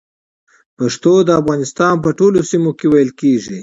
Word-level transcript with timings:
پښتو 0.77 1.13
د 1.27 1.29
افغانستان 1.41 1.93
په 2.03 2.09
ټولو 2.19 2.39
سيمو 2.49 2.71
کې 2.79 2.87
ویل 2.91 3.11
کېږي 3.21 3.57